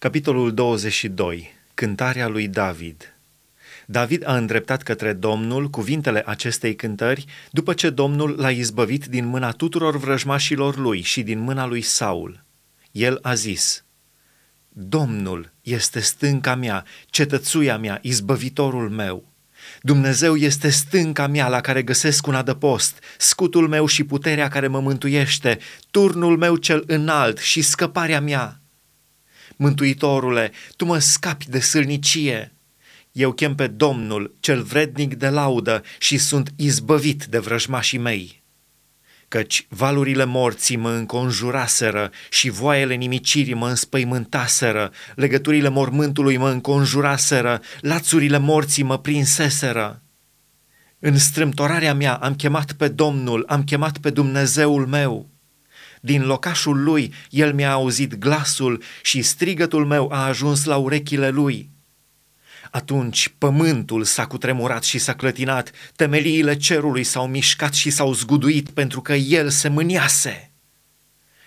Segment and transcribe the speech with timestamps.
[0.00, 1.54] Capitolul 22.
[1.74, 3.16] Cântarea lui David.
[3.86, 9.50] David a îndreptat către Domnul cuvintele acestei cântări după ce Domnul l-a izbăvit din mâna
[9.50, 12.44] tuturor vrăjmașilor lui și din mâna lui Saul.
[12.90, 13.84] El a zis,
[14.68, 19.24] Domnul este stânca mea, cetățuia mea, izbăvitorul meu.
[19.82, 24.80] Dumnezeu este stânca mea la care găsesc un adăpost, scutul meu și puterea care mă
[24.80, 25.58] mântuiește,
[25.90, 28.60] turnul meu cel înalt și scăparea mea.
[29.60, 32.52] Mântuitorule, tu mă scapi de sâlnicie.
[33.12, 38.42] Eu chem pe Domnul, cel vrednic de laudă, și sunt izbăvit de vrăjmașii mei.
[39.28, 48.38] Căci valurile morții mă înconjuraseră și voaiele nimicirii mă înspăimântaseră, legăturile mormântului mă înconjuraseră, lațurile
[48.38, 50.02] morții mă prinseseră.
[50.98, 55.28] În strâmtorarea mea am chemat pe Domnul, am chemat pe Dumnezeul meu.
[56.00, 61.70] Din locașul lui el mi-a auzit glasul și strigătul meu a ajuns la urechile lui.
[62.70, 69.00] Atunci pământul s-a cutremurat și s-a clătinat, temeliile cerului s-au mișcat și s-au zguduit pentru
[69.00, 70.52] că el se mâniase.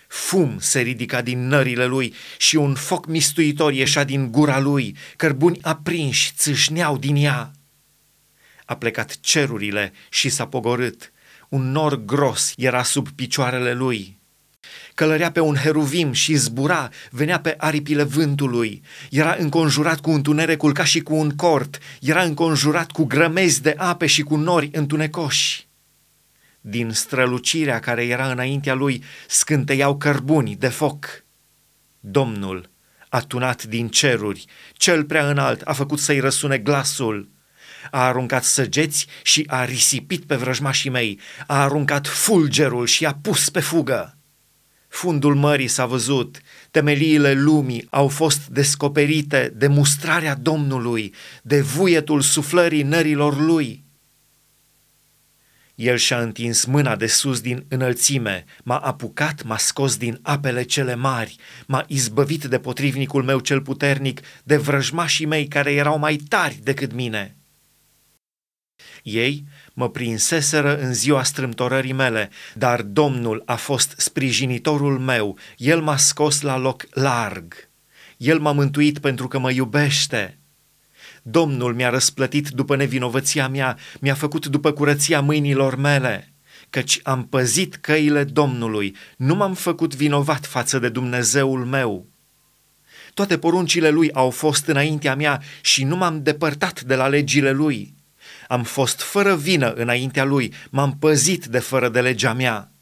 [0.08, 5.58] Fum se ridica din nările lui și un foc mistuitor ieșea din gura lui, cărbuni
[5.62, 7.50] aprinși țâșneau din ea.
[8.64, 11.12] A plecat cerurile și s-a pogorât,
[11.48, 14.20] un nor gros era sub picioarele lui
[14.94, 20.84] călărea pe un heruvim și zbura, venea pe aripile vântului, era înconjurat cu întunericul ca
[20.84, 25.68] și cu un cort, era înconjurat cu grămezi de ape și cu nori întunecoși.
[26.60, 31.24] Din strălucirea care era înaintea lui scânteiau cărbuni de foc.
[32.00, 32.70] Domnul,
[33.08, 37.30] atunat din ceruri, cel prea înalt, a făcut să-i răsune glasul,
[37.90, 43.50] a aruncat săgeți și a risipit pe vrăjmașii mei, a aruncat fulgerul și a pus
[43.50, 44.16] pe fugă.
[44.92, 46.40] Fundul mării s-a văzut,
[46.70, 53.84] temeliile lumii au fost descoperite de mustrarea Domnului, de vuietul suflării nărilor lui.
[55.74, 60.94] El și-a întins mâna de sus din înălțime, m-a apucat, m-a scos din apele cele
[60.94, 61.36] mari,
[61.66, 66.92] m-a izbăvit de potrivnicul meu cel puternic, de vrăjmașii mei care erau mai tari decât
[66.92, 67.36] mine.
[69.02, 75.96] Ei mă prinseseră în ziua strâmtorării mele, dar Domnul a fost sprijinitorul meu, El m-a
[75.96, 77.54] scos la loc larg.
[78.16, 80.38] El m-a mântuit pentru că mă iubește.
[81.22, 86.32] Domnul mi-a răsplătit după nevinovăția mea, mi-a făcut după curăția mâinilor mele,
[86.70, 92.06] căci am păzit căile Domnului, nu m-am făcut vinovat față de Dumnezeul meu.
[93.14, 97.94] Toate poruncile lui au fost înaintea mea și nu m-am depărtat de la legile lui.
[98.48, 102.72] Am fost fără vină înaintea lui, m-am păzit de fără de legea mea.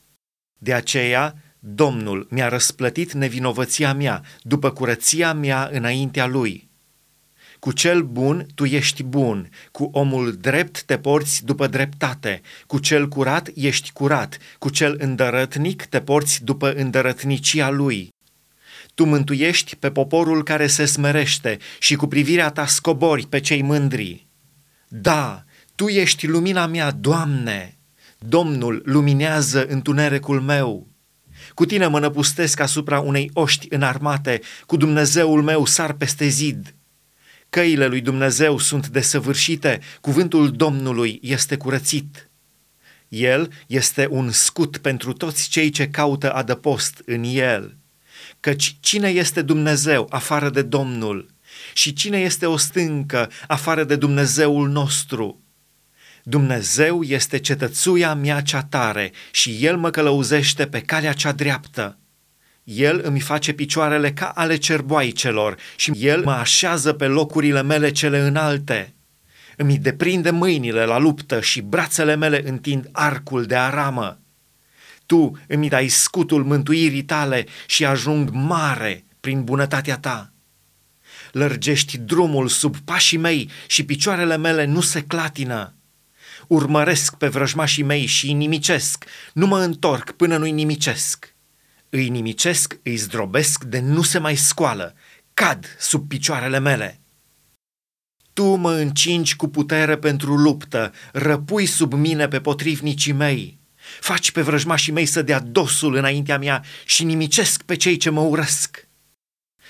[0.59, 6.69] De aceea, Domnul mi-a răsplătit nevinovăția mea, după curăția mea înaintea lui.
[7.59, 13.09] Cu cel bun tu ești bun, cu omul drept te porți după dreptate, cu cel
[13.09, 18.09] curat ești curat, cu cel îndărătnic te porți după îndărătnicia lui.
[18.95, 24.27] Tu mântuiești pe poporul care se smerește și cu privirea ta scobori pe cei mândri.
[24.89, 25.45] Da,
[25.81, 27.79] tu ești lumina mea, Doamne!
[28.19, 30.89] Domnul luminează întunericul meu.
[31.55, 36.75] Cu tine mă năpustesc asupra unei oști înarmate, cu Dumnezeul meu sar peste zid.
[37.51, 42.31] Căile lui Dumnezeu sunt desăvârșite, cuvântul Domnului este curățit.
[43.09, 47.77] El este un scut pentru toți cei ce caută adăpost în el.
[48.41, 51.31] Căci cine este Dumnezeu afară de Domnul?
[51.73, 55.45] Și cine este o stâncă afară de Dumnezeul nostru?
[56.31, 61.99] Dumnezeu este cetățuia mea cea tare și El mă călăuzește pe calea cea dreaptă.
[62.65, 68.19] El îmi face picioarele ca ale cerboaicelor și El mă așează pe locurile mele cele
[68.19, 68.95] înalte.
[69.57, 74.19] Îmi deprinde mâinile la luptă și brațele mele întind arcul de aramă.
[75.07, 80.33] Tu îmi dai scutul mântuirii tale și ajung mare prin bunătatea ta.
[81.33, 85.75] Lărgești drumul sub pașii mei și picioarele mele nu se clatină
[86.47, 91.35] urmăresc pe vrăjmașii mei și îi nimicesc, nu mă întorc până nu-i nimicesc.
[91.89, 94.95] Îi nimicesc, îi zdrobesc de nu se mai scoală,
[95.35, 97.01] cad sub picioarele mele.
[98.33, 103.59] Tu mă încingi cu putere pentru luptă, răpui sub mine pe potrivnicii mei.
[104.01, 108.21] Faci pe vrăjmașii mei să dea dosul înaintea mea și nimicesc pe cei ce mă
[108.21, 108.89] urăsc.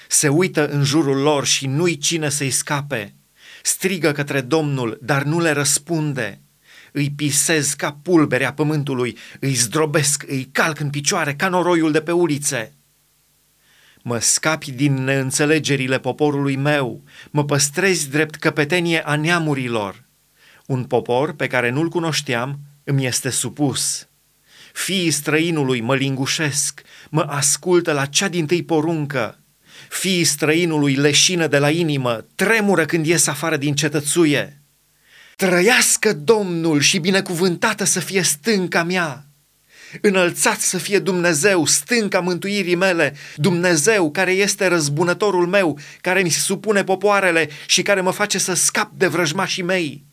[0.08, 3.14] Se uită în jurul lor și nu-i cine să-i scape.
[3.62, 6.40] Strigă către Domnul, dar nu le răspunde
[6.92, 12.12] îi pisez ca pulberea pământului, îi zdrobesc, îi calc în picioare ca noroiul de pe
[12.12, 12.72] ulițe.
[14.02, 20.04] Mă scapi din neînțelegerile poporului meu, mă păstrezi drept căpetenie a neamurilor.
[20.66, 24.08] Un popor pe care nu-l cunoșteam îmi este supus.
[24.72, 29.38] Fiii străinului mă lingușesc, mă ascultă la cea din tâi poruncă.
[29.88, 34.59] Fiii străinului leșină de la inimă, tremură când ies afară din cetățuie.
[35.40, 39.24] Trăiască Domnul și binecuvântată să fie stânca mea!
[40.00, 46.84] Înălțat să fie Dumnezeu, stânca mântuirii mele, Dumnezeu care este răzbunătorul meu, care mi supune
[46.84, 50.04] popoarele și care mă face să scap de vrăjmașii mei.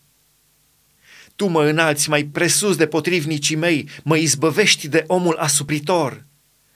[1.35, 6.25] Tu mă înalți mai presus de potrivnicii mei, mă izbăvești de omul asupritor.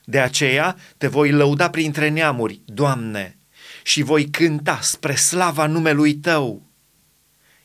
[0.03, 3.37] De aceea te voi lăuda printre neamuri, Doamne,
[3.83, 6.70] și voi cânta spre slava numelui Tău.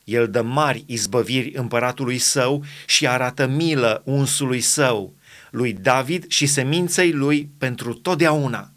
[0.06, 5.14] El dă mari izbăviri împăratului său și arată milă unsului său,
[5.50, 8.75] lui David și seminței lui pentru totdeauna.